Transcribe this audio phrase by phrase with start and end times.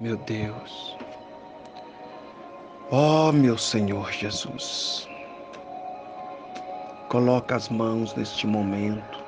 [0.00, 0.96] meu Deus.
[2.90, 5.06] Ó oh, meu Senhor Jesus,
[7.08, 9.20] coloca as mãos neste momento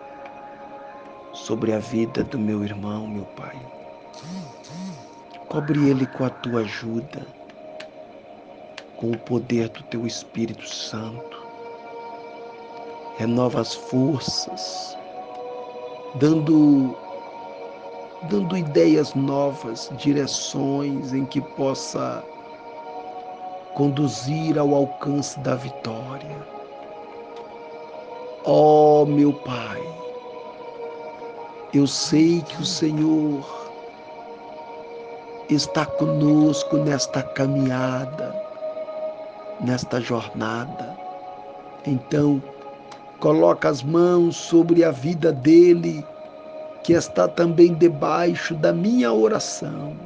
[1.34, 3.54] sobre a vida do meu irmão, meu Pai.
[5.48, 7.26] Cobre ele com a tua ajuda,
[8.96, 11.42] com o poder do teu Espírito Santo.
[13.18, 14.96] Renova as forças,
[16.14, 16.96] dando
[18.30, 22.24] dando ideias novas, direções em que possa
[23.74, 26.36] conduzir ao alcance da vitória.
[28.44, 29.82] Ó oh, meu Pai,
[31.72, 33.62] eu sei que o Senhor
[35.48, 38.34] está conosco nesta caminhada,
[39.60, 40.96] nesta jornada.
[41.86, 42.42] Então,
[43.20, 46.04] coloca as mãos sobre a vida dele,
[46.82, 49.96] que está também debaixo da minha oração.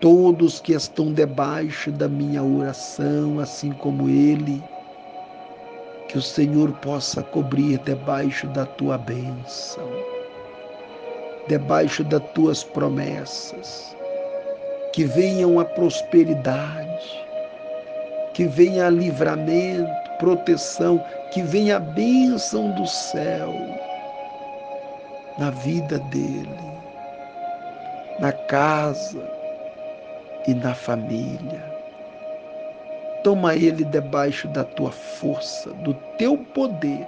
[0.00, 4.62] Todos que estão debaixo da minha oração, assim como ele,
[6.08, 9.88] que o Senhor possa cobrir debaixo da tua bênção,
[11.46, 13.96] debaixo das tuas promessas,
[14.92, 17.24] que venham a prosperidade,
[18.34, 23.52] que venha livramento, proteção, que venha a bênção do céu
[25.38, 26.48] na vida dele,
[28.20, 29.22] na casa
[30.46, 31.72] e na família
[33.22, 37.06] Toma ele debaixo da tua força, do teu poder.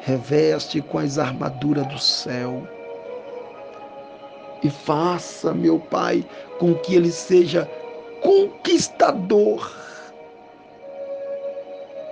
[0.00, 2.62] Reveste com as armaduras do céu.
[4.62, 6.24] E faça, meu Pai,
[6.58, 7.68] com que ele seja
[8.20, 9.74] conquistador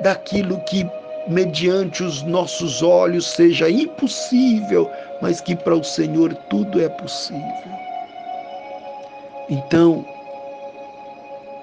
[0.01, 0.89] daquilo que,
[1.27, 4.91] mediante os nossos olhos, seja impossível,
[5.23, 7.43] mas que para o Senhor tudo é possível.
[9.49, 10.05] Então,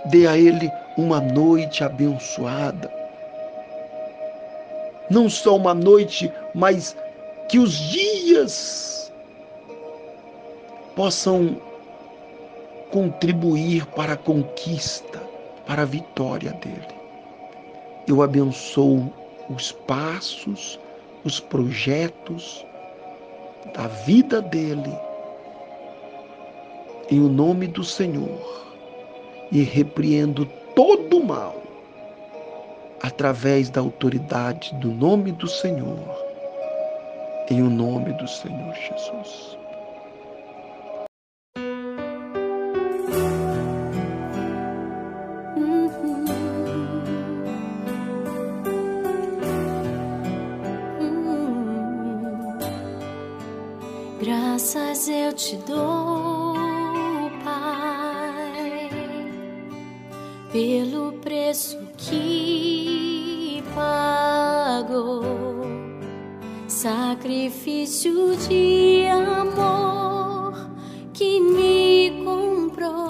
[0.06, 2.92] dê a ele uma noite abençoada.
[5.10, 6.96] Não só uma noite, mas
[7.50, 9.12] que os dias
[10.96, 11.58] possam
[12.92, 15.22] contribuir para a conquista,
[15.66, 17.02] para a vitória dele.
[18.08, 19.12] Eu abençoo
[19.54, 20.80] os passos,
[21.24, 22.66] os projetos
[23.74, 24.94] da vida dele,
[27.10, 28.66] em o nome do Senhor,
[29.52, 30.46] e repreendo
[30.76, 31.62] todo o mal
[33.02, 36.00] através da autoridade do nome do Senhor,
[37.50, 39.61] em o nome do Senhor Jesus.
[54.24, 56.54] Graças eu te dou,
[57.44, 58.92] Pai,
[60.52, 65.24] pelo preço que pagou,
[66.68, 70.70] sacrifício de amor
[71.14, 73.10] que me comprou,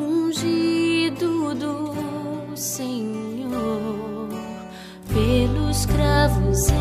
[0.00, 4.30] ungido do Senhor
[5.14, 6.72] pelos cravos.